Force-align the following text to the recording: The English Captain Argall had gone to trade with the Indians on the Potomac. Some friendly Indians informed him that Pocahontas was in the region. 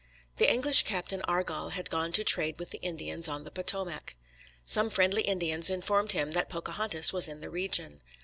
The 0.37 0.51
English 0.51 0.81
Captain 0.81 1.21
Argall 1.27 1.73
had 1.73 1.91
gone 1.91 2.11
to 2.13 2.23
trade 2.23 2.57
with 2.57 2.71
the 2.71 2.79
Indians 2.79 3.29
on 3.29 3.43
the 3.43 3.51
Potomac. 3.51 4.15
Some 4.65 4.89
friendly 4.89 5.21
Indians 5.21 5.69
informed 5.69 6.13
him 6.13 6.31
that 6.31 6.49
Pocahontas 6.49 7.13
was 7.13 7.27
in 7.27 7.39
the 7.41 7.51
region. 7.51 8.01